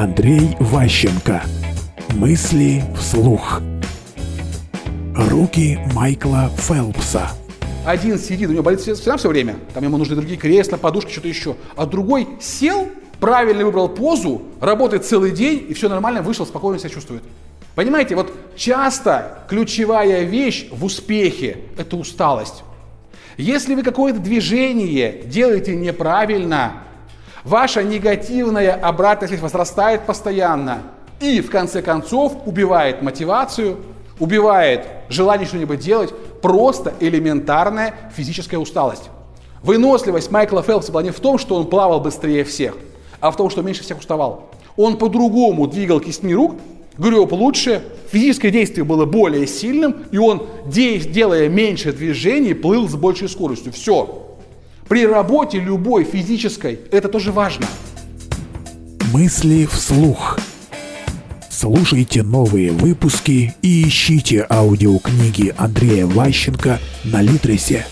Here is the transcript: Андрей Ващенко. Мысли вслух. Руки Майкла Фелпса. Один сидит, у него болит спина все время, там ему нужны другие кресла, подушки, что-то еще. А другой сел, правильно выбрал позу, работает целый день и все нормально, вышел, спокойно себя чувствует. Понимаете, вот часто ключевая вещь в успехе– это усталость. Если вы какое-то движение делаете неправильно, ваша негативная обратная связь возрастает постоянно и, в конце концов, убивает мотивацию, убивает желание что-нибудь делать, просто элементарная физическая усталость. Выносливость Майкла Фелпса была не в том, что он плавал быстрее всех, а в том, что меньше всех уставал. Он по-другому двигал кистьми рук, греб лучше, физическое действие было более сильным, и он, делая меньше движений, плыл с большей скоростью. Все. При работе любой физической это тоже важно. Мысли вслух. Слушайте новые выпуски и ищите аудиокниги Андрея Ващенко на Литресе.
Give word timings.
Андрей 0.00 0.56
Ващенко. 0.58 1.42
Мысли 2.14 2.82
вслух. 2.96 3.60
Руки 5.14 5.78
Майкла 5.92 6.50
Фелпса. 6.56 7.28
Один 7.84 8.18
сидит, 8.18 8.48
у 8.48 8.52
него 8.54 8.62
болит 8.62 8.80
спина 8.80 9.18
все 9.18 9.28
время, 9.28 9.56
там 9.74 9.84
ему 9.84 9.98
нужны 9.98 10.16
другие 10.16 10.38
кресла, 10.38 10.78
подушки, 10.78 11.12
что-то 11.12 11.28
еще. 11.28 11.54
А 11.76 11.84
другой 11.84 12.26
сел, 12.40 12.88
правильно 13.20 13.62
выбрал 13.62 13.90
позу, 13.90 14.40
работает 14.62 15.04
целый 15.04 15.32
день 15.32 15.66
и 15.68 15.74
все 15.74 15.90
нормально, 15.90 16.22
вышел, 16.22 16.46
спокойно 16.46 16.78
себя 16.78 16.88
чувствует. 16.88 17.22
Понимаете, 17.74 18.14
вот 18.14 18.32
часто 18.56 19.44
ключевая 19.50 20.22
вещь 20.22 20.68
в 20.72 20.82
успехе– 20.82 21.58
это 21.76 21.98
усталость. 21.98 22.62
Если 23.36 23.74
вы 23.74 23.82
какое-то 23.82 24.18
движение 24.18 25.24
делаете 25.26 25.76
неправильно, 25.76 26.84
ваша 27.44 27.82
негативная 27.82 28.74
обратная 28.74 29.28
связь 29.28 29.40
возрастает 29.40 30.02
постоянно 30.02 30.82
и, 31.20 31.40
в 31.40 31.50
конце 31.50 31.82
концов, 31.82 32.34
убивает 32.46 33.02
мотивацию, 33.02 33.76
убивает 34.18 34.86
желание 35.08 35.46
что-нибудь 35.46 35.80
делать, 35.80 36.12
просто 36.42 36.94
элементарная 37.00 37.94
физическая 38.14 38.58
усталость. 38.58 39.10
Выносливость 39.62 40.30
Майкла 40.30 40.62
Фелпса 40.62 40.92
была 40.92 41.02
не 41.02 41.10
в 41.10 41.20
том, 41.20 41.38
что 41.38 41.56
он 41.56 41.66
плавал 41.66 42.00
быстрее 42.00 42.44
всех, 42.44 42.76
а 43.20 43.30
в 43.30 43.36
том, 43.36 43.50
что 43.50 43.62
меньше 43.62 43.82
всех 43.82 43.98
уставал. 43.98 44.50
Он 44.76 44.96
по-другому 44.96 45.66
двигал 45.66 46.00
кистьми 46.00 46.34
рук, 46.34 46.56
греб 46.96 47.32
лучше, 47.32 47.82
физическое 48.10 48.50
действие 48.50 48.84
было 48.84 49.04
более 49.04 49.46
сильным, 49.46 50.04
и 50.10 50.16
он, 50.16 50.46
делая 50.66 51.48
меньше 51.48 51.92
движений, 51.92 52.54
плыл 52.54 52.88
с 52.88 52.94
большей 52.94 53.28
скоростью. 53.28 53.72
Все. 53.72 54.29
При 54.90 55.06
работе 55.06 55.60
любой 55.60 56.02
физической 56.02 56.80
это 56.90 57.08
тоже 57.08 57.30
важно. 57.30 57.64
Мысли 59.12 59.64
вслух. 59.66 60.36
Слушайте 61.48 62.24
новые 62.24 62.72
выпуски 62.72 63.54
и 63.62 63.86
ищите 63.86 64.44
аудиокниги 64.50 65.54
Андрея 65.56 66.06
Ващенко 66.06 66.80
на 67.04 67.22
Литресе. 67.22 67.86